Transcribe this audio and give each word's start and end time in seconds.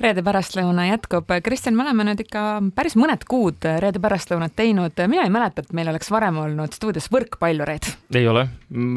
reede 0.00 0.22
pärastlõuna 0.24 0.86
jätkub. 0.88 1.28
Kristjan, 1.44 1.76
me 1.76 1.84
oleme 1.84 2.06
nüüd 2.08 2.22
ikka 2.24 2.44
päris 2.76 2.96
mõned 2.98 3.24
kuud 3.28 3.66
reede 3.82 4.02
pärastlõunat 4.02 4.56
teinud. 4.56 4.96
mina 5.10 5.26
ei 5.26 5.32
mäleta, 5.32 5.64
et 5.64 5.74
meil 5.76 5.90
oleks 5.92 6.10
varem 6.10 6.38
olnud 6.40 6.74
stuudios 6.76 7.10
võrkpallureid. 7.12 7.90
ei 8.14 8.28
ole, 8.28 8.46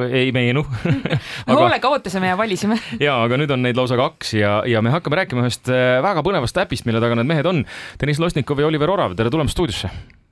ei 0.09 0.31
meenu 0.35 0.65
aga... 1.47 1.59
hoolega 1.59 1.89
ootasime 1.89 2.31
ja 2.31 2.37
valisime 2.37 2.79
ja, 3.07 3.19
aga 3.23 3.37
nüüd 3.41 3.51
on 3.53 3.63
neid 3.65 3.77
lausa 3.79 3.99
kaks 3.99 4.33
ja, 4.39 4.55
ja 4.69 4.81
me 4.81 4.93
hakkame 4.93 5.21
rääkima 5.23 5.45
ühest 5.45 5.69
äh, 5.71 5.99
väga 6.03 6.23
põnevast 6.25 6.63
äpist, 6.63 6.87
mille 6.89 7.03
taga 7.03 7.19
need 7.19 7.29
mehed 7.29 7.49
on. 7.49 7.63
Deniss 8.01 8.21
Losnikov 8.23 8.63
ja 8.63 8.71
Oliver 8.71 8.91
Orav, 8.93 9.17
tere 9.19 9.33
tulemast 9.33 9.57
stuudiosse. 9.57 9.91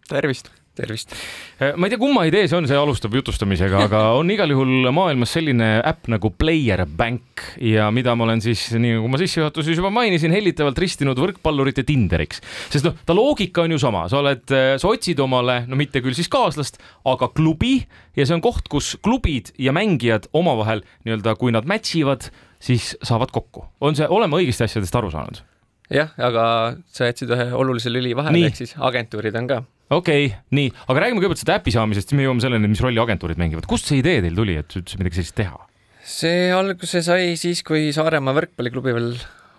tervist 0.09 0.51
tervist! 0.77 1.13
Äh, 1.59 1.73
ma 1.75 1.87
ei 1.87 1.93
tea, 1.93 1.99
kumma 2.01 2.23
idee 2.29 2.47
see 2.49 2.57
on, 2.57 2.67
see 2.69 2.77
alustab 2.79 3.15
jutustamisega, 3.17 3.85
aga 3.87 4.03
on 4.19 4.31
igal 4.33 4.51
juhul 4.53 4.89
maailmas 4.95 5.33
selline 5.35 5.69
äpp 5.87 6.09
nagu 6.13 6.31
Player 6.37 6.85
Bank 6.85 7.43
ja 7.61 7.89
mida 7.93 8.15
ma 8.17 8.27
olen 8.27 8.43
siis, 8.43 8.69
nii 8.75 8.97
nagu 8.97 9.11
ma 9.11 9.19
sissejuhatuses 9.21 9.79
juba 9.79 9.91
mainisin, 9.93 10.33
hellitavalt 10.35 10.79
ristinud 10.81 11.19
võrkpallurite 11.19 11.85
Tinderiks. 11.87 12.41
sest 12.71 12.87
noh, 12.87 12.95
ta 13.07 13.15
loogika 13.17 13.65
on 13.65 13.75
ju 13.75 13.81
sama, 13.81 14.05
sa 14.11 14.21
oled, 14.21 14.45
äh, 14.55 14.75
sa 14.81 14.91
otsid 14.91 15.19
omale, 15.23 15.61
no 15.67 15.79
mitte 15.79 16.03
küll 16.03 16.17
siis 16.17 16.31
kaaslast, 16.31 16.79
aga 17.09 17.31
klubi 17.35 17.81
ja 18.17 18.27
see 18.27 18.37
on 18.37 18.43
koht, 18.43 18.71
kus 18.71 18.95
klubid 19.03 19.51
ja 19.61 19.75
mängijad 19.75 20.29
omavahel 20.37 20.85
nii-öelda, 21.05 21.35
kui 21.39 21.53
nad 21.55 21.67
match 21.69 21.99
ivad, 21.99 22.31
siis 22.63 22.93
saavad 23.03 23.33
kokku. 23.33 23.67
on 23.81 23.97
see, 23.97 24.07
oleme 24.07 24.39
õigesti 24.39 24.67
asjadest 24.67 24.95
aru 24.95 25.11
saanud? 25.13 25.43
jah, 25.91 26.15
aga 26.15 26.45
sa 26.87 27.09
jätsid 27.09 27.31
ühe 27.35 27.51
olulise 27.57 27.91
lüli 27.91 28.15
vahele, 28.15 28.47
ehk 28.47 28.63
siis 28.63 28.75
agentuurid 28.79 29.35
on 29.35 29.51
ka 29.51 29.61
okei 29.91 30.29
okay,, 30.29 30.37
nii, 30.55 30.71
aga 30.87 31.03
räägime 31.03 31.19
kõigepealt 31.21 31.41
seda 31.43 31.57
äpi 31.59 31.73
saamisest, 31.75 32.11
siis 32.11 32.17
me 32.19 32.25
jõuame 32.25 32.43
selleni, 32.43 32.69
mis 32.71 32.81
rolli 32.83 33.01
agentuurid 33.01 33.39
mängivad. 33.41 33.67
kust 33.69 33.89
see 33.89 33.99
idee 33.99 34.21
teil 34.23 34.37
tuli, 34.37 34.55
et 34.61 34.77
üldse 34.79 34.99
midagi 35.01 35.19
sellist 35.19 35.37
teha? 35.39 35.59
see 36.07 36.47
alguse 36.55 37.03
sai 37.05 37.35
siis, 37.39 37.63
kui 37.67 37.91
Saaremaa 37.95 38.35
võrkpalliklubi 38.37 38.95
veel 38.95 39.11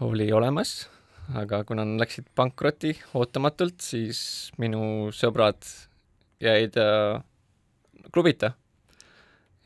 oli 0.02 0.30
olemas, 0.34 0.74
aga 1.38 1.62
kuna 1.68 1.84
nad 1.86 2.02
läksid 2.02 2.26
pankrotti 2.38 2.94
ootamatult, 3.18 3.78
siis 3.84 4.50
minu 4.62 5.12
sõbrad 5.14 5.60
jäid 6.42 6.76
äh, 6.80 7.20
klubita. 8.10 8.54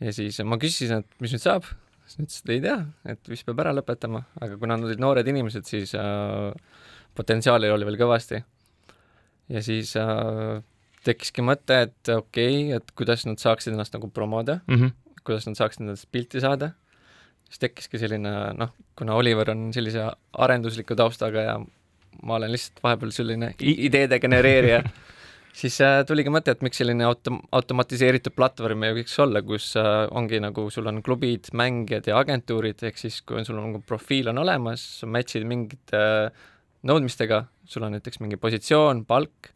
ja 0.02 0.12
siis 0.12 0.42
ma 0.44 0.58
küsisin, 0.60 1.00
et 1.00 1.22
mis 1.22 1.32
nüüd 1.32 1.44
saab, 1.46 1.70
siis 2.04 2.18
nad 2.18 2.26
ütlesid, 2.26 2.52
ei 2.52 2.64
tea, 2.66 2.76
et 3.14 3.32
vist 3.32 3.46
peab 3.46 3.62
ära 3.64 3.72
lõpetama, 3.78 4.26
aga 4.42 4.58
kuna 4.60 4.76
nad 4.76 4.90
olid 4.90 5.00
noored 5.00 5.32
inimesed, 5.32 5.64
siis 5.68 5.94
äh, 5.96 6.52
potentsiaali 7.16 7.70
oli 7.72 7.88
veel 7.88 8.02
kõvasti 8.02 8.42
ja 9.52 9.62
siis 9.62 9.94
äh, 10.00 10.62
tekkiski 11.06 11.44
mõte, 11.46 11.82
et 11.86 12.12
okei 12.12 12.66
okay,, 12.66 12.76
et 12.80 12.92
kuidas 12.98 13.26
nad 13.28 13.40
saaksid 13.42 13.74
ennast 13.74 13.94
nagu 13.96 14.10
promoda 14.10 14.60
mm, 14.66 14.76
-hmm. 14.80 15.22
kuidas 15.24 15.46
nad 15.46 15.58
saaksid 15.58 15.86
endast 15.86 16.08
pilti 16.12 16.42
saada, 16.42 16.72
siis 17.46 17.62
tekkiski 17.62 18.00
selline 18.02 18.32
noh, 18.58 18.74
kuna 18.98 19.14
Oliver 19.14 19.50
on 19.54 19.68
sellise 19.74 20.10
arendusliku 20.32 20.96
taustaga 20.96 21.48
ja 21.50 21.58
ma 22.22 22.38
olen 22.40 22.52
lihtsalt 22.52 22.82
vahepeal 22.82 23.12
selline 23.12 23.54
ideede 23.60 24.18
genereerija 24.20 24.82
siis 25.60 25.78
äh, 25.80 26.00
tuligi 26.08 26.32
mõte, 26.32 26.52
et 26.52 26.64
miks 26.64 26.80
selline 26.82 27.06
auto-, 27.06 27.38
automatiseeritud 27.52 28.34
platvorm 28.36 28.82
ei 28.82 28.98
võiks 29.00 29.14
olla, 29.22 29.42
kus 29.42 29.72
äh, 29.80 30.08
ongi 30.10 30.40
nagu 30.42 30.68
sul 30.70 30.90
on 30.90 31.02
klubid, 31.02 31.52
mängijad 31.52 32.10
ja 32.10 32.18
agentuurid, 32.18 32.82
ehk 32.82 32.98
siis 32.98 33.22
kui 33.22 33.38
on 33.40 33.48
sul 33.48 33.60
nagu 33.60 33.80
profiil 33.86 34.32
on 34.32 34.42
olemas, 34.42 35.04
match'id 35.06 35.46
mingite 35.48 36.02
äh, 36.02 36.46
nõudmistega, 36.86 37.44
sul 37.64 37.86
on 37.86 37.96
näiteks 37.96 38.20
mingi 38.20 38.36
positsioon, 38.36 39.04
palk 39.08 39.52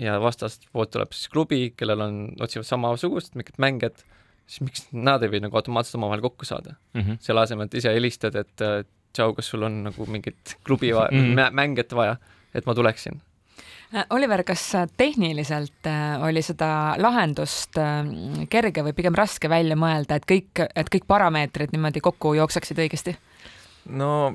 ja 0.00 0.20
vastaspoolt 0.22 0.90
tuleb 0.94 1.12
siis 1.16 1.28
klubi, 1.32 1.72
kellel 1.76 2.00
on, 2.06 2.20
otsivad 2.40 2.68
samasugust 2.68 3.34
mingit 3.38 3.58
mängijat, 3.60 4.04
siis 4.46 4.64
miks 4.64 4.86
nad 4.92 5.22
ei 5.22 5.32
või 5.32 5.42
nagu 5.44 5.58
automaatselt 5.60 5.98
omavahel 6.00 6.24
kokku 6.24 6.48
saada 6.48 6.76
mm 6.94 7.00
-hmm. 7.00 7.20
selle 7.20 7.44
asemel, 7.44 7.68
et 7.68 7.74
ise 7.82 7.92
helistad, 7.94 8.34
et 8.34 8.64
tšau, 9.12 9.34
kas 9.36 9.50
sul 9.52 9.66
on 9.66 9.82
nagu 9.88 10.06
mingit 10.06 10.56
klubi 10.64 10.94
vaja 10.94 11.10
mm, 11.12 11.34
-hmm. 11.34 11.50
mängijat 11.52 11.92
vaja, 11.94 12.16
et 12.54 12.66
ma 12.66 12.74
tuleksin 12.74 13.20
äh, 13.94 14.06
Oliver, 14.10 14.42
kas 14.44 14.72
tehniliselt 14.96 15.86
äh, 15.86 16.22
oli 16.22 16.42
seda 16.42 16.94
lahendust 16.98 17.78
äh, 17.78 18.04
kerge 18.48 18.84
või 18.84 18.92
pigem 18.92 19.14
raske 19.14 19.48
välja 19.48 19.76
mõelda, 19.76 20.16
et 20.16 20.26
kõik, 20.32 20.66
et 20.74 20.94
kõik 20.94 21.06
parameetrid 21.06 21.72
niimoodi 21.72 22.00
kokku 22.00 22.34
jookseksid 22.34 22.78
õigesti? 22.78 23.16
no 23.86 24.34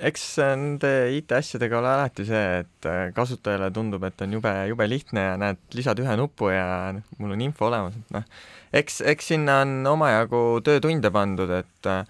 eks 0.00 0.24
nende 0.40 0.90
IT-asjadega 1.18 1.78
ole 1.78 1.90
alati 1.90 2.24
see, 2.26 2.44
et 2.62 2.88
äh, 2.88 3.10
kasutajale 3.16 3.70
tundub, 3.74 4.04
et 4.08 4.24
on 4.24 4.36
jube, 4.38 4.52
jube 4.70 4.88
lihtne 4.88 5.26
ja 5.26 5.34
näed, 5.40 5.60
lisad 5.76 6.00
ühe 6.02 6.16
nupu 6.18 6.50
ja 6.52 6.92
mul 7.18 7.34
on 7.36 7.44
info 7.44 7.68
olemas, 7.68 7.98
et 7.98 8.16
noh, 8.16 8.24
eks, 8.72 9.02
eks 9.12 9.32
sinna 9.34 9.60
on 9.66 9.76
omajagu 9.92 10.42
töötunde 10.64 11.12
pandud, 11.14 11.52
et 11.60 11.90
äh, 11.90 12.02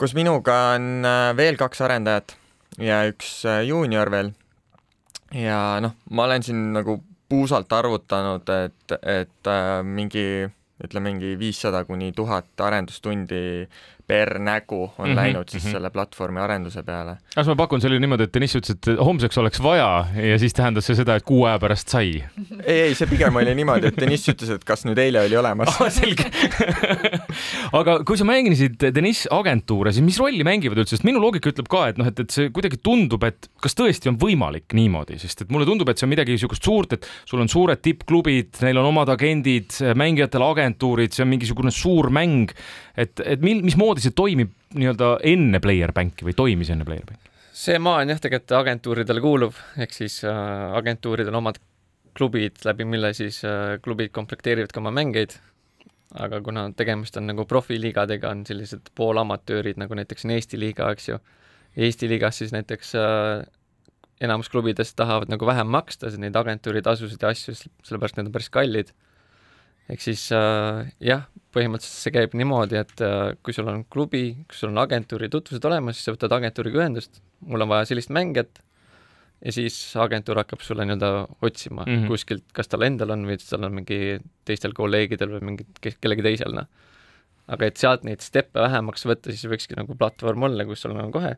kus 0.00 0.16
minuga 0.16 0.56
on 0.76 1.06
äh, 1.06 1.30
veel 1.36 1.60
kaks 1.60 1.84
arendajat 1.86 2.36
ja 2.82 3.04
üks 3.08 3.38
juunior 3.68 4.10
veel. 4.12 4.32
ja 5.36 5.78
noh, 5.84 5.96
ma 6.10 6.26
olen 6.28 6.44
siin 6.46 6.70
nagu 6.76 7.00
puusalt 7.28 7.72
arvutanud, 7.74 8.48
et, 8.54 8.98
et 9.02 9.48
mingi 9.82 10.46
ütleme, 10.84 11.10
mingi 11.10 11.32
viissada 11.40 11.84
kuni 11.88 12.12
tuhat 12.12 12.60
arendustundi 12.60 13.66
per 14.06 14.38
nägu 14.38 14.82
on 14.98 15.08
mm 15.08 15.12
-hmm, 15.12 15.16
läinud 15.16 15.48
siis 15.48 15.64
mm 15.64 15.68
-hmm. 15.68 15.72
selle 15.72 15.90
platvormi 15.90 16.40
arenduse 16.40 16.82
peale. 16.82 17.16
kas 17.34 17.46
ma 17.46 17.56
pakun, 17.56 17.80
see 17.80 17.88
oli 17.90 18.00
niimoodi, 18.00 18.22
et 18.22 18.34
Deniss 18.34 18.56
ütles, 18.56 18.70
et 18.70 19.00
homseks 19.00 19.38
oleks 19.38 19.62
vaja 19.62 20.06
ja 20.14 20.38
siis 20.38 20.54
tähendas 20.54 20.86
see 20.86 20.96
seda, 20.96 21.16
et 21.16 21.24
kuu 21.24 21.44
aja 21.44 21.58
pärast 21.58 21.88
sai? 21.88 22.24
ei, 22.64 22.80
ei, 22.80 22.94
see 22.94 23.06
pigem 23.10 23.36
oli 23.36 23.54
niimoodi, 23.54 23.86
et 23.86 24.00
Deniss 24.00 24.28
ütles, 24.28 24.50
et 24.54 24.64
kas 24.64 24.84
nüüd 24.86 24.98
eile 24.98 25.24
oli 25.26 25.36
olemas 25.36 25.68
oh,. 25.80 25.90
selge 25.90 26.30
aga 27.80 27.98
kui 28.06 28.16
sa 28.16 28.24
mängisid 28.24 28.78
Deniss 28.94 29.26
agentuure, 29.30 29.92
siis 29.92 30.04
mis 30.06 30.18
rolli 30.22 30.44
mängivad 30.44 30.78
üldse, 30.78 30.96
sest 30.96 31.06
minu 31.08 31.20
loogika 31.20 31.50
ütleb 31.50 31.68
ka, 31.68 31.88
et 31.90 31.98
noh, 31.98 32.06
et, 32.06 32.20
et 32.20 32.30
see 32.30 32.50
kuidagi 32.54 32.78
tundub, 32.82 33.24
et 33.26 33.50
kas 33.62 33.74
tõesti 33.74 34.12
on 34.12 34.20
võimalik 34.20 34.76
niimoodi, 34.76 35.18
sest 35.18 35.42
et 35.42 35.50
mulle 35.50 35.66
tundub, 35.66 35.88
et 35.90 35.98
see 35.98 36.06
on 36.06 36.14
midagi 36.14 36.36
niisugust 36.36 36.62
suurt, 36.62 36.92
et 36.92 37.10
sul 37.24 37.42
on 37.42 37.50
suured 37.50 37.82
tippklubid, 37.82 38.62
neil 38.62 38.78
on 38.78 38.92
omad 38.92 39.10
agendid, 39.12 39.74
mängijatel 39.98 40.46
agentuurid, 40.46 41.12
see 41.12 41.26
on 41.26 41.32
mingisugune 41.34 41.74
suur 41.74 42.10
mäng, 42.14 42.54
et, 42.96 43.20
et 43.24 43.44
mil, 43.44 43.62
mismoodi 43.66 44.04
see 44.04 44.14
toimib 44.16 44.52
nii-öelda 44.76 45.16
enne 45.28 45.60
Player 45.62 45.92
Banki 45.96 46.26
või 46.26 46.36
toimis 46.36 46.72
enne 46.74 46.86
Player 46.88 47.04
Banki? 47.06 47.32
see 47.56 47.78
maa 47.80 48.02
on 48.02 48.12
jah, 48.12 48.20
tegelikult 48.20 48.52
agentuuridele 48.58 49.22
kuuluv, 49.24 49.58
ehk 49.80 49.94
siis 49.96 50.18
äh, 50.28 50.38
agentuuridel 50.76 51.32
on 51.32 51.40
omad 51.40 51.60
klubid, 52.16 52.60
läbi 52.68 52.84
mille 52.88 53.12
siis 53.16 53.42
äh, 53.48 53.76
klubid 53.84 54.12
komplekteerivad 54.16 54.74
ka 54.74 54.82
oma 54.82 54.92
mängeid, 54.92 55.38
aga 56.20 56.40
kuna 56.44 56.66
tegemist 56.76 57.16
on 57.20 57.28
nagu 57.30 57.46
profiliigadega, 57.48 58.32
on 58.32 58.44
sellised 58.48 58.92
poolamatöörid, 58.96 59.80
nagu 59.80 59.96
näiteks 59.96 60.28
on 60.28 60.34
Eesti 60.36 60.60
liiga, 60.60 60.90
eks 60.92 61.08
ju, 61.10 61.18
Eesti 61.76 62.10
liigas 62.12 62.42
siis 62.42 62.52
näiteks 62.52 62.92
äh, 63.00 63.46
enamus 64.20 64.52
klubidest 64.52 64.96
tahavad 64.96 65.32
nagu 65.32 65.48
vähem 65.48 65.72
maksta, 65.72 66.12
neid 66.20 66.36
agentuuri 66.36 66.84
tasusid 66.84 67.24
ja 67.24 67.32
asju, 67.32 67.56
sellepärast 67.56 68.20
need 68.20 68.28
on 68.28 68.36
päris 68.36 68.52
kallid 68.52 68.92
ehk 69.92 70.02
siis 70.02 70.26
äh, 70.34 70.86
jah, 71.04 71.26
põhimõtteliselt 71.54 72.04
see 72.04 72.14
käib 72.14 72.36
niimoodi, 72.38 72.78
et 72.80 73.02
äh, 73.04 73.34
kui 73.44 73.54
sul 73.56 73.68
on 73.72 73.84
klubi, 73.92 74.28
kui 74.48 74.58
sul 74.58 74.72
on 74.72 74.82
agentuuri 74.82 75.30
tutvused 75.32 75.64
olemas, 75.68 75.98
siis 75.98 76.08
sa 76.08 76.16
võtad 76.16 76.34
agentuuriga 76.36 76.82
ühendust, 76.82 77.20
mul 77.46 77.64
on 77.64 77.72
vaja 77.72 77.88
sellist 77.92 78.12
mängijat, 78.14 78.60
ja 79.44 79.52
siis 79.52 79.76
agentuur 80.00 80.40
hakkab 80.40 80.64
sulle 80.64 80.86
nii-öelda 80.88 81.10
otsima 81.44 81.84
mm 81.84 81.92
-hmm. 81.92 82.08
kuskilt, 82.12 82.44
kas 82.56 82.68
tal 82.72 82.86
endal 82.86 83.12
on 83.14 83.26
või 83.28 83.38
tal 83.42 83.68
on 83.68 83.74
mingi 83.78 84.18
teistel 84.48 84.74
kolleegidel 84.74 85.36
või 85.36 85.50
mingi, 85.52 85.66
kellegi 85.82 86.24
teisel, 86.24 86.56
noh. 86.56 86.66
aga 87.46 87.66
et 87.66 87.76
sealt 87.76 88.04
neid 88.04 88.24
steppe 88.24 88.60
vähemaks 88.60 89.06
võtta, 89.06 89.30
siis 89.30 89.46
võikski 89.50 89.76
nagu 89.76 89.94
platvorm 89.94 90.48
olla, 90.48 90.64
kus 90.64 90.82
sul 90.82 90.96
on 90.96 91.12
kohe 91.12 91.36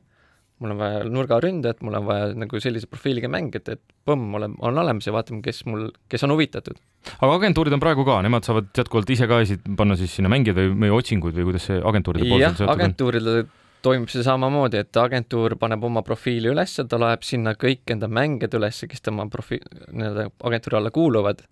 mul 0.58 0.74
on 0.74 0.80
vaja 0.80 1.02
nurgaründajat, 1.06 1.82
mul 1.86 1.98
on 2.00 2.06
vaja 2.08 2.30
nagu 2.38 2.60
sellise 2.62 2.88
profiiliga 2.90 3.30
mängijat, 3.30 3.70
et 3.76 3.82
põmm, 4.08 4.32
olen, 4.38 4.56
on 4.64 4.80
olemas 4.82 5.06
ja 5.06 5.14
vaatame, 5.14 5.42
kes 5.44 5.62
mul, 5.68 5.88
kes 6.10 6.26
on 6.26 6.34
huvitatud. 6.34 6.80
aga 7.18 7.30
agentuurid 7.38 7.76
on 7.76 7.82
praegu 7.82 8.06
ka, 8.08 8.18
nemad 8.26 8.46
saavad 8.48 8.72
jätkuvalt 8.76 9.10
ise 9.14 9.28
ka 9.30 9.40
panna 9.78 9.96
siis 10.00 10.16
sinna 10.18 10.32
mängijaid 10.32 10.58
või, 10.58 10.74
või 10.84 10.92
otsinguid 10.98 11.38
või 11.38 11.48
kuidas 11.50 11.68
see 11.70 11.78
agentuuride 11.92 12.28
pool 12.28 12.42
jah, 12.42 12.58
agentuuridel 12.74 13.46
toimub 13.82 14.10
see 14.10 14.24
samamoodi, 14.26 14.82
et 14.82 14.98
agentuur 14.98 15.54
paneb 15.60 15.84
oma 15.86 16.02
profiili 16.06 16.50
üles, 16.50 16.74
ta 16.90 16.98
laeb 16.98 17.22
sinna 17.26 17.54
kõik 17.58 17.94
enda 17.94 18.10
mängijad 18.10 18.58
üles, 18.58 18.82
kes 18.90 19.04
tema 19.04 19.28
profi-, 19.30 19.62
nii-öelda 19.92 20.28
agentuuri 20.50 20.80
alla 20.80 20.90
kuuluvad, 20.94 21.44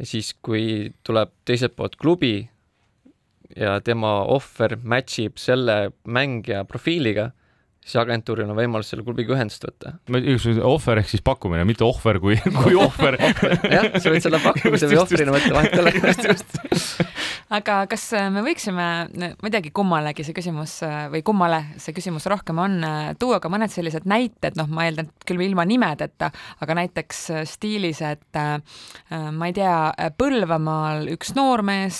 ja 0.00 0.08
siis, 0.08 0.34
kui 0.44 0.92
tuleb 1.06 1.32
teiselt 1.48 1.76
poolt 1.78 1.96
klubi 2.00 2.34
ja 3.56 3.78
tema 3.84 4.20
ohver 4.30 4.76
match 4.82 5.24
ib 5.24 5.40
selle 5.40 5.90
mängija 6.04 6.64
profiiliga 6.68 7.30
siis 7.80 7.96
agentuuril 8.02 8.48
on 8.50 8.58
võimalus 8.58 8.90
selle 8.92 9.04
klubiga 9.06 9.32
ühendust 9.34 9.64
võtta. 9.64 9.94
ohver 10.68 11.00
ehk 11.00 11.08
siis 11.08 11.24
pakkumine, 11.24 11.64
mitte 11.68 11.84
ohver 11.86 12.20
kui, 12.20 12.36
kui 12.60 12.76
ohver 12.76 13.16
jah, 13.16 13.88
sa 13.96 14.12
võid 14.12 14.24
selle 14.26 14.40
pakkumise 14.42 14.90
või 14.90 15.00
ohvrina 15.00 15.34
võtta, 15.34 15.54
vahet 15.56 15.76
ei 15.78 15.80
ole. 15.80 17.08
aga 17.56 17.78
kas 17.90 18.04
äh, 18.18 18.28
me 18.32 18.44
võiksime, 18.44 18.88
ma 19.16 19.48
ei 19.48 19.54
teagi, 19.54 19.72
kummalegi 19.74 20.26
see 20.28 20.36
küsimus 20.36 20.76
äh, 20.86 21.06
või 21.14 21.24
kummale 21.26 21.62
see 21.80 21.96
küsimus 21.96 22.28
rohkem 22.30 22.60
on, 22.60 22.76
äh, 22.84 22.98
tuua 23.20 23.40
ka 23.40 23.50
mõned 23.52 23.72
sellised 23.72 24.04
näited, 24.10 24.60
noh, 24.60 24.68
ma 24.68 24.84
eeldan, 24.86 25.08
küll 25.24 25.40
ilma 25.48 25.64
nimedeta, 25.68 26.30
aga 26.60 26.78
näiteks 26.82 27.24
stiilis, 27.48 28.02
et 28.04 28.38
ma 29.10 29.48
ei 29.48 29.54
tea, 29.56 30.10
Põlvamaal 30.20 31.08
üks 31.14 31.32
noormees 31.36 31.96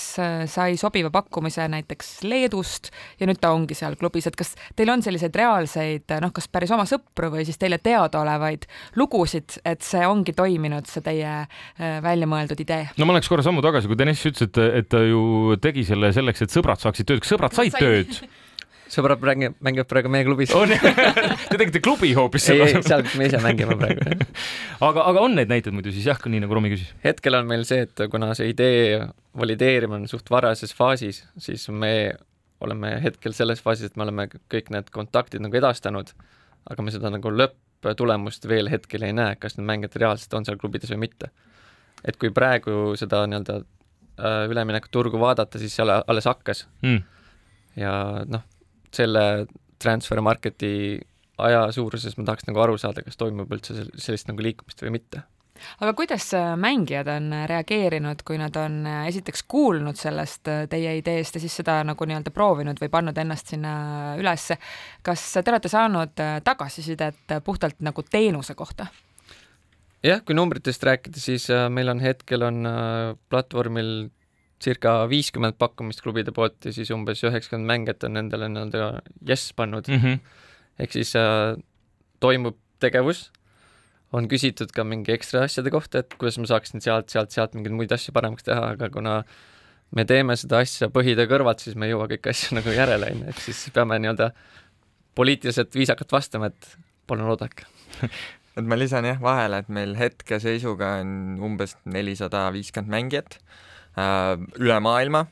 sai 0.51 0.77
sobiva 0.81 1.11
pakkumise 1.15 1.65
näiteks 1.73 2.21
Leedust 2.27 2.91
ja 3.21 3.29
nüüd 3.29 3.41
ta 3.41 3.53
ongi 3.55 3.77
seal 3.79 3.97
klubis, 4.01 4.27
et 4.29 4.37
kas 4.39 4.53
teil 4.77 4.91
on 4.93 5.03
selliseid 5.05 5.37
reaalseid 5.37 5.70
selliseid 5.71 6.21
noh, 6.23 6.33
kas 6.35 6.49
päris 6.51 6.73
oma 6.75 6.87
sõpru 6.89 7.31
või 7.35 7.47
siis 7.49 7.59
teile 7.61 7.81
teadaolevaid 7.83 8.67
lugusid, 9.01 9.61
et 9.65 9.83
see 9.87 10.03
ongi 10.07 10.35
toiminud, 10.37 10.89
see 10.91 11.05
teie 11.05 11.33
äh, 11.45 11.97
välja 12.05 12.29
mõeldud 12.31 12.61
idee? 12.65 12.91
no 12.99 13.09
ma 13.09 13.17
läheks 13.17 13.31
korra 13.31 13.47
sammu 13.47 13.65
tagasi, 13.65 13.91
kui 13.91 13.99
Deniss 13.99 14.27
ütles, 14.27 14.51
et, 14.51 14.61
et 14.83 14.91
ta 14.91 15.03
ju 15.05 15.57
tegi 15.63 15.87
selle 15.89 16.13
selleks, 16.17 16.47
et 16.47 16.55
sõbrad 16.55 16.83
saaksid 16.83 17.09
tööd. 17.09 17.25
kas 17.25 17.35
sõbrad 17.35 17.57
said 17.57 17.77
tööd? 17.79 18.15
sõbrad 18.91 19.23
mängivad, 19.23 19.55
mängivad 19.63 19.87
praegu 19.91 20.11
meie 20.11 20.27
klubis. 20.27 20.51
on 20.57 20.73
Te 21.51 21.59
tegite 21.59 21.83
klubi 21.85 22.11
hoopis 22.17 22.49
selle 22.51 22.67
asemel? 22.67 22.83
ei, 22.83 22.89
seal 22.89 23.21
me 23.21 23.29
ise 23.31 23.43
mängime 23.45 23.77
praegu 23.79 24.17
aga, 24.89 25.05
aga 25.05 25.23
on 25.23 25.39
neid 25.39 25.53
näiteid 25.53 25.77
muidu 25.77 25.95
siis 25.95 26.09
jah, 26.11 26.19
nii 26.27 26.43
nagu 26.43 26.59
Romi 26.59 26.73
küsis? 26.75 26.91
hetkel 27.07 27.39
on 27.39 27.47
meil 27.51 27.63
see, 27.69 27.85
et 27.87 28.07
kuna 28.11 28.33
see 28.39 28.51
idee 28.51 29.05
valideerimine 29.39 30.03
on 30.03 30.11
suht 30.11 30.27
varases 30.33 30.75
faasis, 30.75 31.23
siis 31.39 31.69
me 31.71 31.93
oleme 32.65 32.93
hetkel 33.03 33.35
selles 33.37 33.63
faasis, 33.65 33.91
et 33.91 33.97
me 33.97 34.07
oleme 34.07 34.29
kõik 34.53 34.71
need 34.75 34.91
kontaktid 34.95 35.43
nagu 35.45 35.57
edastanud, 35.57 36.13
aga 36.71 36.85
me 36.85 36.95
seda 36.95 37.13
nagu 37.13 37.33
lõpptulemust 37.33 38.47
veel 38.51 38.71
hetkel 38.73 39.07
ei 39.07 39.17
näe, 39.17 39.37
kas 39.41 39.57
need 39.57 39.69
mängijad 39.69 39.97
reaalselt 40.03 40.37
on 40.37 40.49
seal 40.49 40.61
klubides 40.61 40.93
või 40.95 41.07
mitte. 41.07 41.31
et 42.05 42.17
kui 42.17 42.31
praegu 42.33 42.95
seda 42.97 43.27
nii-öelda 43.29 43.59
äh, 43.61 44.45
üleminekuturgu 44.49 45.21
vaadata, 45.21 45.59
siis 45.61 45.75
see 45.77 45.85
alles 45.85 46.29
hakkas 46.29 46.67
mm. 46.81 47.03
ja 47.77 47.93
noh, 48.29 48.47
selle 48.93 49.25
transfer 49.81 50.21
market'i 50.25 51.01
aja 51.41 51.67
suuruses 51.73 52.17
ma 52.19 52.25
tahaks 52.29 52.49
nagu 52.49 52.61
aru 52.63 52.79
saada, 52.81 53.05
kas 53.05 53.21
toimub 53.21 53.53
üldse 53.53 53.77
sellist 53.97 54.29
nagu 54.29 54.45
liikumist 54.45 54.83
või 54.85 54.97
mitte. 54.99 55.23
Aga 55.81 55.93
kuidas 55.99 56.29
äh, 56.35 56.53
mängijad 56.57 57.09
on 57.09 57.33
äh, 57.33 57.47
reageerinud, 57.51 58.23
kui 58.27 58.39
nad 58.41 58.57
on 58.57 58.81
äh, 58.87 59.07
esiteks 59.09 59.45
kuulnud 59.49 59.99
sellest 60.01 60.49
teie 60.71 60.97
ideest 60.99 61.37
ja 61.37 61.43
siis 61.43 61.57
seda 61.63 61.81
nagu 61.87 62.07
nii-öelda 62.07 62.33
proovinud 62.35 62.81
või 62.83 62.93
pannud 62.93 63.19
ennast 63.19 63.53
sinna 63.55 63.75
ülesse. 64.21 64.59
kas 65.03 65.27
te 65.33 65.51
olete 65.51 65.69
saanud 65.69 66.25
tagasisidet 66.45 67.41
puhtalt 67.45 67.81
nagu 67.81 68.03
teenuse 68.03 68.55
kohta? 68.55 68.87
jah, 70.03 70.25
kui 70.25 70.35
numbritest 70.35 70.83
rääkida, 70.83 71.21
siis 71.21 71.49
meil 71.69 71.89
on 71.89 72.01
hetkel 72.01 72.43
on 72.43 72.65
platvormil 73.29 74.11
circa 74.61 75.09
viiskümmend 75.09 75.57
pakkumist 75.61 76.03
klubide 76.05 76.33
poolt 76.37 76.69
ja 76.69 76.73
siis 76.75 76.91
umbes 76.95 77.23
üheksakümmend 77.25 77.69
mängijat 77.71 78.05
on 78.05 78.17
nendele 78.19 78.49
nii-öelda 78.53 78.89
jess 79.27 79.55
pannud 79.57 79.89
mm. 79.89 80.01
-hmm. 80.03 80.19
ehk 80.85 80.93
siis 80.93 81.15
äh, 81.17 81.57
toimub 82.21 82.59
tegevus, 82.81 83.31
on 84.17 84.27
küsitud 84.31 84.73
ka 84.75 84.85
mingi 84.87 85.15
ekstra 85.15 85.45
asjade 85.47 85.73
kohta, 85.73 86.03
et 86.03 86.17
kuidas 86.19 86.39
ma 86.41 86.49
saaksin 86.51 86.83
sealt, 86.85 87.11
sealt, 87.13 87.35
sealt 87.35 87.55
mingeid 87.57 87.77
muid 87.77 87.95
asju 87.95 88.15
paremaks 88.17 88.47
teha, 88.47 88.73
aga 88.75 88.91
kuna 88.93 89.21
me 89.97 90.07
teeme 90.07 90.37
seda 90.39 90.63
asja 90.65 90.91
põhitöö 90.93 91.29
kõrvalt, 91.31 91.63
siis 91.63 91.79
me 91.79 91.89
ei 91.89 91.95
jõua 91.95 92.09
kõiki 92.11 92.33
asju 92.35 92.55
nagu 92.59 92.75
järele, 92.75 93.13
on 93.15 93.25
ju, 93.25 93.31
ehk 93.35 93.45
siis 93.47 93.65
peame 93.75 94.01
nii-öelda 94.03 94.33
poliitiliselt 95.19 95.75
viisakalt 95.75 96.13
vastama, 96.15 96.51
et 96.51 96.77
palun 97.11 97.33
oodake 97.33 97.67
et 98.59 98.67
ma 98.67 98.79
lisan 98.79 99.09
jah 99.09 99.19
vahele, 99.23 99.63
et 99.63 99.73
meil 99.73 99.97
hetkeseisuga 99.99 100.97
on 101.03 101.19
umbes 101.51 101.77
nelisada 101.87 102.49
viiskümmend 102.55 102.97
mängijat 102.97 103.41
Äh, 103.99 104.37
üle 104.63 104.77
maailma, 104.79 105.25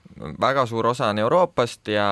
väga 0.43 0.65
suur 0.67 0.89
osa 0.91 1.13
on 1.13 1.21
Euroopast 1.23 1.87
ja 1.93 2.09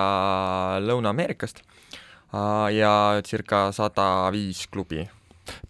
Lõuna-Ameerikast 0.78 1.58
äh, 1.58 2.68
ja 2.76 2.92
circa 3.26 3.72
sada 3.74 4.30
viis 4.30 4.62
klubi. 4.70 5.02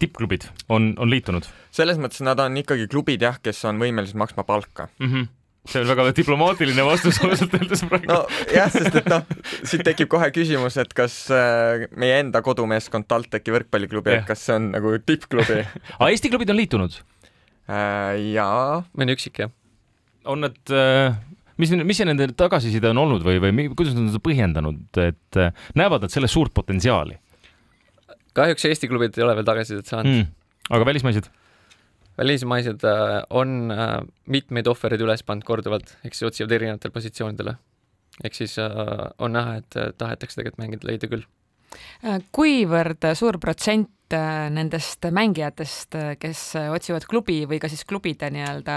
Tippklubid 0.03 0.49
on, 0.69 0.93
on 0.99 1.11
liitunud? 1.13 1.49
selles 1.75 2.01
mõttes 2.03 2.23
nad 2.27 2.41
on 2.43 2.57
ikkagi 2.63 2.89
klubid 2.93 3.25
jah, 3.27 3.41
kes 3.43 3.65
on 3.69 3.81
võimelised 3.83 4.19
maksma 4.19 4.47
palka 4.49 4.91
mm. 4.99 5.11
-hmm 5.11 5.35
see 5.67 5.81
on 5.83 5.89
väga 5.91 6.13
diplomaatiline 6.15 6.83
vastus 6.87 7.17
ausalt 7.27 7.55
öeldes 7.59 7.81
praegu. 7.91 8.07
nojah, 8.07 8.69
sest 8.71 9.01
et 9.01 9.09
noh, 9.11 9.25
siit 9.67 9.83
tekib 9.83 10.07
kohe 10.13 10.29
küsimus, 10.31 10.77
et 10.79 10.95
kas 10.95 11.17
äh, 11.35 11.89
meie 11.99 12.21
enda 12.23 12.39
kodumeeskond 12.39 13.09
TalTechi 13.11 13.51
võrkpalliklubi 13.51 14.13
yeah., 14.13 14.23
et 14.23 14.31
kas 14.31 14.47
see 14.47 14.55
on 14.61 14.71
nagu 14.77 14.95
tippklubi 15.03 15.65
aga 15.65 16.11
Eesti 16.15 16.31
klubid 16.31 16.55
on 16.55 16.61
liitunud 16.61 17.01
äh,? 17.67 18.15
jaa. 18.37 18.85
mõni 18.95 19.19
üksik, 19.19 19.43
jah 19.43 19.51
on 20.27 20.43
need, 20.45 20.59
äh, 20.75 21.15
mis, 21.61 21.73
mis 21.87 22.01
see 22.01 22.09
nende 22.09 22.29
tagasiside 22.39 22.91
on 22.93 23.03
olnud 23.05 23.25
või, 23.27 23.39
või 23.43 23.69
kuidas 23.73 23.95
nad 23.95 24.05
on 24.05 24.11
seda 24.13 24.25
põhjendanud, 24.25 24.83
et 25.03 25.41
äh, 25.41 25.67
näevad 25.79 26.07
nad 26.07 26.15
selles 26.15 26.35
suurt 26.35 26.55
potentsiaali? 26.57 27.19
Kahjuks 28.37 28.69
Eesti 28.71 28.91
klubid 28.91 29.17
ei 29.19 29.25
ole 29.27 29.37
veel 29.39 29.49
tagasisidet 29.49 29.91
saanud 29.91 30.13
mm.. 30.13 30.29
aga 30.77 30.89
välismaised? 30.89 31.31
välismaised 32.17 32.85
äh, 32.89 33.17
on 33.31 33.73
mitmeid 34.33 34.69
ohvereid 34.73 35.03
üles 35.05 35.25
pannud 35.27 35.45
korduvalt, 35.49 35.97
ehk 36.05 36.17
siis 36.17 36.31
otsivad 36.31 36.55
erinevatele 36.57 36.95
positsioonidele. 36.95 37.57
ehk 38.25 38.39
siis 38.39 38.57
on 38.61 39.37
näha, 39.37 39.59
et 39.61 39.77
tahetakse 39.99 40.41
tegelikult 40.41 40.63
mängida 40.63 40.89
leida 40.89 41.11
küll. 41.13 41.27
kuivõrd 42.33 43.05
suur 43.19 43.37
protsent 43.43 43.93
nendest 44.57 45.05
mängijatest, 45.11 45.97
kes 46.23 46.43
otsivad 46.71 47.05
klubi 47.11 47.41
või 47.51 47.59
ka 47.61 47.69
siis 47.69 47.85
klubide 47.85 48.31
nii-öelda 48.33 48.77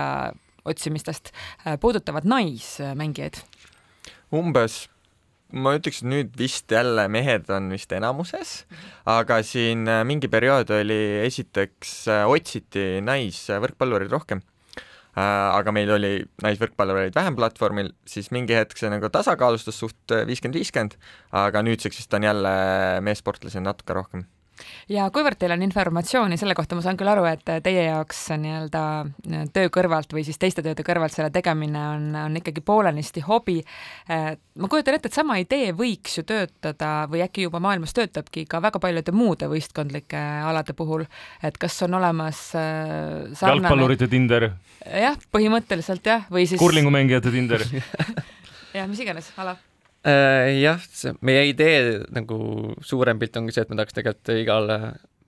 otsimistest 0.65 1.31
äh, 1.31 1.79
puudutavad 1.79 2.27
naismängijaid? 2.27 3.41
umbes 4.33 4.83
ma 5.53 5.73
ütleks, 5.77 6.03
nüüd 6.05 6.35
vist 6.37 6.71
jälle 6.71 7.07
mehed 7.11 7.49
on 7.53 7.71
vist 7.73 7.91
enamuses, 7.95 8.63
aga 9.09 9.41
siin 9.45 9.87
äh, 9.89 10.03
mingi 10.07 10.29
periood 10.31 10.71
oli, 10.75 10.99
esiteks 11.25 11.93
äh, 12.11 12.23
otsiti 12.29 13.03
naisvõrkpallureid 13.05 14.13
rohkem. 14.13 14.45
aga 15.19 15.71
meil 15.75 15.89
oli 15.91 16.11
naisvõrkpallureid 16.45 17.15
vähem 17.17 17.35
platvormil, 17.35 17.89
siis 18.07 18.29
mingi 18.31 18.55
hetk 18.55 18.77
see 18.79 18.91
nagu 18.93 19.09
tasakaalustus 19.11 19.81
suht 19.81 20.13
viiskümmend, 20.29 20.55
viiskümmend, 20.55 20.95
aga 21.35 21.63
nüüdseks 21.65 21.99
vist 21.99 22.13
on 22.15 22.23
jälle 22.23 22.53
meessportlasi 23.03 23.59
natuke 23.59 23.97
rohkem 23.97 24.23
ja 24.89 25.07
kuivõrd 25.13 25.39
teil 25.39 25.53
on 25.53 25.63
informatsiooni 25.65 26.37
selle 26.39 26.55
kohta, 26.57 26.77
ma 26.77 26.83
saan 26.85 26.97
küll 26.99 27.11
aru, 27.11 27.25
et 27.29 27.45
teie 27.65 27.85
jaoks 27.87 28.25
nii-öelda 28.41 28.83
töö 29.55 29.71
kõrvalt 29.73 30.13
või 30.15 30.25
siis 30.27 30.39
teiste 30.41 30.63
tööde 30.65 30.85
kõrvalt 30.85 31.15
selle 31.15 31.29
tegemine 31.33 31.81
on, 31.93 32.09
on 32.25 32.39
ikkagi 32.39 32.63
poolenisti 32.65 33.23
hobi. 33.27 33.59
ma 34.09 34.71
kujutan 34.71 34.97
ette, 34.97 35.11
et 35.11 35.19
sama 35.19 35.39
idee 35.41 35.71
võiks 35.77 36.19
ju 36.19 36.25
töötada 36.27 37.07
või 37.11 37.23
äkki 37.25 37.47
juba 37.47 37.61
maailmas 37.63 37.95
töötabki 37.97 38.45
ka 38.49 38.61
väga 38.63 38.81
paljude 38.81 39.13
muude 39.15 39.49
võistkondlike 39.51 40.25
alade 40.49 40.75
puhul, 40.77 41.05
et 41.43 41.57
kas 41.57 41.77
on 41.87 41.99
olemas 41.99 42.49
äh, 42.57 43.31
sarnane... 43.33 43.63
jalgpallurite 43.63 44.09
Tinder? 44.11 44.51
jah, 44.85 45.17
põhimõtteliselt 45.31 46.05
jah, 46.05 46.27
või 46.31 46.47
siis 46.49 46.61
kurlingumängijate 46.61 47.33
Tinder 47.33 47.65
jah, 48.77 48.85
mis 48.87 49.01
iganes 49.05 49.33
ala 49.37 49.57
Äh, 49.57 49.68
jah, 50.03 50.79
see 50.79 51.13
meie 51.25 51.43
idee 51.49 51.99
nagu 52.15 52.39
suurem 52.85 53.19
pilt 53.19 53.37
ongi 53.39 53.55
see, 53.55 53.65
et 53.65 53.71
me 53.71 53.79
tahaks 53.79 53.97
tegelikult 53.97 54.33
igale 54.39 54.79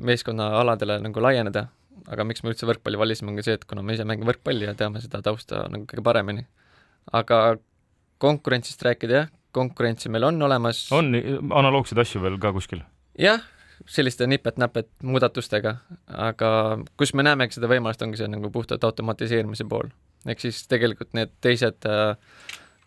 meeskonnaaladele 0.01 0.99
nagu 1.03 1.23
laieneda, 1.23 1.67
aga 2.11 2.25
miks 2.27 2.43
me 2.43 2.53
üldse 2.53 2.67
võrkpalli 2.69 2.99
valisime, 2.99 3.33
ongi 3.33 3.45
see, 3.45 3.57
et 3.59 3.65
kuna 3.69 3.83
me 3.85 3.97
ise 3.97 4.07
mängime 4.07 4.31
võrkpalli 4.31 4.69
ja 4.69 4.75
teame 4.77 5.03
seda 5.03 5.21
tausta 5.25 5.65
nagu 5.71 5.87
kõige 5.89 6.05
paremini. 6.05 6.47
aga 7.11 7.57
konkurentsist 8.21 8.83
rääkida, 8.85 9.13
jah, 9.17 9.31
konkurentsi 9.51 10.09
meil 10.09 10.23
on 10.29 10.41
olemas. 10.41 10.85
on 10.91 11.13
analoogseid 11.51 11.99
asju 12.05 12.21
veel 12.23 12.39
ka 12.39 12.53
kuskil? 12.55 12.83
jah, 13.19 13.43
selliste 13.89 14.27
nipet-näpet 14.29 14.89
muudatustega, 15.03 15.75
aga 16.29 16.51
kus 16.97 17.13
me 17.17 17.25
näemegi 17.27 17.57
seda 17.57 17.69
võimalust, 17.71 18.01
ongi 18.05 18.19
see 18.21 18.29
nagu 18.31 18.51
puhtalt 18.53 18.83
automatiseerimise 18.87 19.67
pool. 19.69 19.91
ehk 20.25 20.39
siis 20.43 20.65
tegelikult 20.71 21.13
need 21.17 21.33
teised 21.41 21.89
äh, 21.89 22.15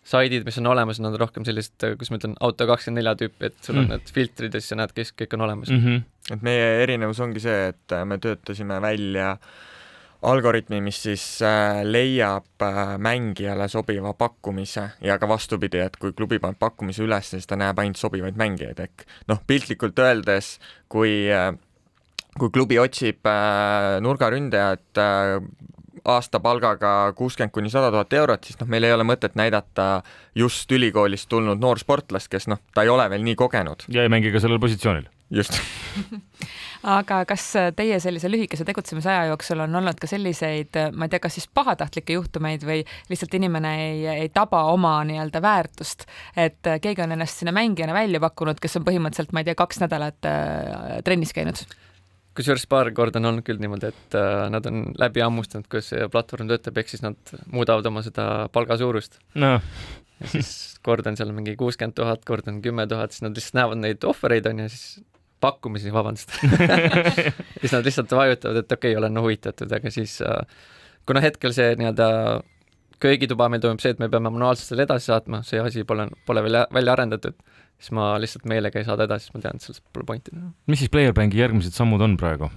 saidid, 0.04 0.44
mis 0.44 0.58
on 0.60 0.66
olemas, 0.72 1.00
nad 1.00 1.14
on 1.14 1.20
rohkem 1.20 1.46
sellist, 1.48 1.76
kuidas 1.80 2.10
ma 2.12 2.20
ütlen, 2.20 2.38
auto 2.44 2.66
kakskümmend 2.68 3.00
nelja 3.00 3.14
tüüpi, 3.20 3.50
et 3.50 3.60
sul 3.60 3.78
on 3.78 3.86
mm. 3.86 3.94
need 3.94 4.16
filtrid 4.16 4.56
ja 4.56 4.60
siis 4.60 4.74
sa 4.74 4.80
näed, 4.80 4.92
kes 4.96 5.14
kõik 5.16 5.36
on 5.36 5.46
olemas 5.46 5.72
mm. 5.72 5.84
-hmm. 5.84 6.34
et 6.36 6.42
meie 6.44 6.66
erinevus 6.82 7.20
ongi 7.24 7.40
see, 7.40 7.70
et 7.72 7.96
me 8.04 8.18
töötasime 8.20 8.80
välja 8.84 9.38
algoritmi, 10.24 10.80
mis 10.84 11.02
siis 11.04 11.24
äh, 11.42 11.82
leiab 11.84 12.62
äh, 12.62 12.96
mängijale 12.98 13.68
sobiva 13.68 14.14
pakkumise 14.16 14.88
ja 15.04 15.18
ka 15.18 15.28
vastupidi, 15.28 15.80
et 15.84 15.96
kui 16.00 16.14
klubi 16.16 16.38
paneb 16.42 16.58
pakkumise 16.58 17.04
üles, 17.04 17.30
siis 17.34 17.46
ta 17.46 17.58
näeb 17.60 17.78
ainult 17.80 18.00
sobivaid 18.00 18.38
mängijaid, 18.40 18.80
ehk 18.86 19.06
noh, 19.30 19.42
piltlikult 19.46 19.98
öeldes, 20.00 20.58
kui 20.88 21.24
äh, 21.32 21.52
kui 22.34 22.50
klubi 22.50 22.80
otsib 22.82 23.28
nurgaründajat 24.02 24.98
aastapalgaga 26.04 27.12
kuuskümmend 27.16 27.52
kuni 27.52 27.70
sada 27.72 27.90
tuhat 27.92 28.12
eurot, 28.12 28.44
siis 28.44 28.58
noh, 28.60 28.68
meil 28.68 28.84
ei 28.84 28.92
ole 28.92 29.06
mõtet 29.08 29.36
näidata 29.38 30.02
just 30.36 30.72
ülikoolist 30.72 31.28
tulnud 31.32 31.62
noorsportlast, 31.62 32.28
kes 32.32 32.48
noh, 32.52 32.60
ta 32.74 32.84
ei 32.84 32.92
ole 32.92 33.08
veel 33.10 33.24
nii 33.24 33.36
kogenud. 33.40 33.86
ja 33.88 34.04
ei 34.04 34.12
mängi 34.12 34.32
ka 34.34 34.42
sellel 34.44 34.60
positsioonil. 34.60 35.08
just 35.30 35.56
aga 36.96 37.22
kas 37.28 37.46
teie 37.76 37.96
sellise 38.02 38.28
lühikese 38.28 38.66
tegutsemisaja 38.68 39.30
jooksul 39.30 39.64
on 39.64 39.80
olnud 39.80 40.00
ka 40.00 40.08
selliseid, 40.10 40.76
ma 40.92 41.08
ei 41.08 41.14
tea, 41.14 41.22
kas 41.24 41.38
siis 41.38 41.48
pahatahtlikke 41.48 42.18
juhtumeid 42.18 42.66
või 42.68 42.82
lihtsalt 43.08 43.38
inimene 43.40 43.72
ei, 43.86 44.04
ei 44.26 44.28
taba 44.34 44.66
oma 44.72 44.98
nii-öelda 45.08 45.40
väärtust, 45.44 46.04
et 46.36 46.60
keegi 46.84 47.06
on 47.06 47.16
ennast 47.16 47.40
sinna 47.40 47.54
mängijana 47.56 47.96
välja 47.96 48.20
pakkunud, 48.20 48.60
kes 48.60 48.76
on 48.80 48.84
põhimõtteliselt, 48.84 49.32
ma 49.32 49.40
ei 49.40 49.48
tea, 49.48 49.56
kaks 49.58 49.80
nädalat 49.86 50.28
äh, 50.28 51.00
trennis 51.08 51.32
käinud? 51.36 51.64
Kusjuures 52.34 52.66
paar 52.70 52.90
korda 52.96 53.20
on 53.20 53.30
olnud 53.30 53.46
küll 53.46 53.60
niimoodi, 53.62 53.90
et 53.94 54.16
äh, 54.18 54.46
nad 54.52 54.66
on 54.70 54.88
läbi 55.00 55.22
hammustanud, 55.24 55.68
kuidas 55.70 55.92
see 55.92 56.08
platvorm 56.12 56.50
töötab, 56.50 56.78
ehk 56.80 56.90
siis 56.90 57.04
nad 57.04 57.34
muudavad 57.52 57.86
oma 57.90 58.02
seda 58.06 58.28
palga 58.54 58.78
suurust. 58.80 59.20
No.. 59.38 59.56
ja 60.20 60.30
siis 60.32 60.52
kord 60.86 61.06
on 61.10 61.18
seal 61.18 61.32
mingi 61.36 61.56
kuuskümmend 61.60 61.96
tuhat, 61.98 62.24
kord 62.28 62.48
on 62.50 62.60
kümme 62.64 62.86
tuhat, 62.90 63.14
siis 63.14 63.24
nad 63.26 63.36
lihtsalt 63.36 63.60
näevad 63.60 63.82
neid 63.82 64.06
ohvereid, 64.08 64.48
on 64.50 64.64
ju, 64.64 64.70
siis 64.74 64.86
pakkumisi, 65.44 65.92
vabandust. 65.92 66.32
Siis 67.60 67.72
nad 67.74 67.84
lihtsalt 67.84 68.12
vajutavad, 68.16 68.62
et 68.62 68.72
okei 68.72 68.94
okay,, 68.94 68.98
olen 69.00 69.20
huvitatud, 69.20 69.72
aga 69.76 69.90
siis 69.92 70.14
äh, 70.24 70.38
kuna 71.04 71.20
hetkel 71.20 71.52
see 71.52 71.74
nii-öelda 71.76 72.06
köögituba 73.02 73.50
meil 73.52 73.60
toimub 73.60 73.82
see, 73.82 73.92
et 73.92 74.00
me 74.00 74.08
peame 74.12 74.32
manuaalselt 74.32 74.70
selle 74.70 74.86
edasi 74.86 75.10
saatma, 75.10 75.42
see 75.44 75.60
asi 75.60 75.84
pole, 75.88 76.06
pole 76.24 76.44
veel 76.46 76.62
välja 76.72 76.94
arendatud, 76.94 77.36
siis 77.84 77.92
ma 77.96 78.14
lihtsalt 78.20 78.46
meelega 78.48 78.80
ei 78.80 78.86
saada 78.86 79.04
edasi, 79.08 79.28
sest 79.28 79.36
ma 79.36 79.42
tean, 79.44 79.58
et 79.60 79.66
sellest 79.66 79.84
pole 79.92 80.06
pointi. 80.08 80.32
mis 80.70 80.80
siis 80.80 80.92
Playerbanki 80.92 81.40
järgmised 81.42 81.76
sammud 81.76 82.04
on 82.04 82.16
praegu? 82.20 82.48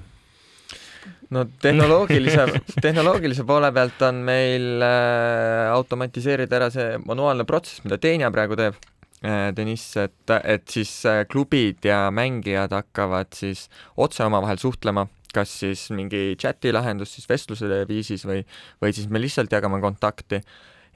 no 1.36 1.44
tehnoloogilise, 1.62 2.46
tehnoloogilise 2.86 3.44
poole 3.48 3.72
pealt 3.76 4.04
on 4.08 4.22
meil 4.28 4.84
äh, 4.86 5.72
automatiseerida 5.74 6.62
ära 6.62 6.70
see 6.74 6.94
manuaalne 7.04 7.48
protsess, 7.48 7.84
mida 7.86 8.00
Teenja 8.02 8.32
praegu 8.34 8.58
teeb 8.60 8.78
äh,, 9.26 9.50
Deniss, 9.58 9.98
et, 10.00 10.36
et 10.40 10.68
siis 10.72 10.94
äh, 11.10 11.26
klubid 11.30 11.84
ja 11.88 12.08
mängijad 12.14 12.76
hakkavad 12.76 13.36
siis 13.36 13.68
otse 14.00 14.24
omavahel 14.28 14.62
suhtlema, 14.62 15.08
kas 15.36 15.60
siis 15.66 15.90
mingi 15.96 16.38
chati 16.40 16.72
lahendus 16.72 17.18
siis 17.18 17.28
vestluse 17.30 17.84
viisis 17.90 18.24
või, 18.28 18.42
või 18.84 18.96
siis 18.96 19.12
me 19.12 19.22
lihtsalt 19.22 19.52
jagame 19.52 19.84
kontakti 19.84 20.42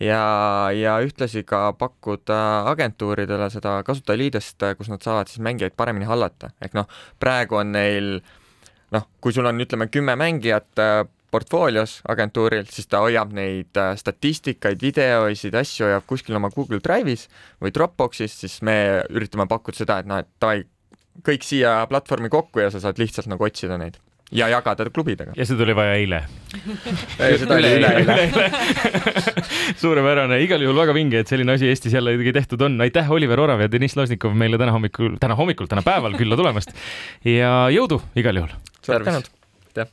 ja, 0.01 0.25
ja 0.75 0.97
ühtlasi 1.05 1.45
ka 1.47 1.71
pakkuda 1.77 2.41
agentuuridele 2.73 3.49
seda 3.53 3.79
kasutajaliidest, 3.87 4.67
kus 4.77 4.91
nad 4.91 5.05
saavad 5.05 5.29
siis 5.29 5.43
mängijaid 5.45 5.77
paremini 5.77 6.09
hallata, 6.09 6.51
ehk 6.61 6.77
noh, 6.77 6.89
praegu 7.21 7.61
on 7.61 7.75
neil 7.77 8.15
äh, 8.17 8.37
noh, 8.95 9.07
kui 9.23 9.33
sul 9.35 9.47
on, 9.47 9.63
ütleme, 9.63 9.87
kümme 9.91 10.15
mängijat 10.19 10.81
äh, 10.81 11.01
portfoolios 11.31 11.99
agentuuril, 12.11 12.67
siis 12.71 12.89
ta 12.91 13.01
hoiab 13.05 13.33
neid 13.35 13.79
äh, 13.79 13.93
statistikaid, 13.99 14.81
videosid, 14.83 15.55
asju 15.57 15.87
hoiab 15.87 16.07
kuskil 16.09 16.37
oma 16.39 16.51
Google 16.53 16.81
Drive'is 16.83 17.27
või 17.63 17.73
Dropboxis, 17.75 18.37
siis 18.43 18.59
me 18.67 18.75
üritame 19.09 19.47
pakkuda 19.51 19.83
seda, 19.83 19.99
et 20.01 20.11
noh, 20.11 20.21
et 20.21 20.31
davai, 20.43 20.65
kõik 21.27 21.47
siia 21.47 21.81
platvormi 21.91 22.31
kokku 22.31 22.63
ja 22.63 22.71
sa 22.73 22.83
saad 22.83 22.99
lihtsalt 23.01 23.31
nagu 23.31 23.47
otsida 23.47 23.79
neid 23.79 23.99
ja 24.31 24.47
jagada 24.51 24.87
klubidega. 24.89 25.33
ja 25.37 25.45
seda 25.45 25.65
oli 25.65 25.75
vaja 25.75 25.97
eile 25.99 26.21
seda 27.41 27.57
oli 27.57 27.73
üleeile 27.79 28.15
suurepärane, 29.81 30.39
igal 30.45 30.63
juhul 30.63 30.79
väga 30.83 30.95
vinge, 30.95 31.21
et 31.23 31.31
selline 31.31 31.55
asi 31.55 31.69
Eestis 31.71 31.95
jällegi 31.95 32.33
tehtud 32.35 32.61
on. 32.67 32.79
aitäh, 32.81 33.11
Oliver 33.11 33.39
Orav 33.39 33.63
ja 33.63 33.71
Deniss 33.71 33.97
Losnikov 33.99 34.35
meile 34.37 34.59
täna 34.61 34.75
hommikul, 34.75 35.17
täna 35.21 35.37
hommikul, 35.39 35.69
täna 35.71 35.85
päeval 35.85 36.17
külla 36.19 36.39
tulemast 36.39 36.73
ja 37.27 37.67
jõudu 37.73 38.01
igal 38.19 38.43
juhul. 38.43 38.57
tänu. 38.87 39.40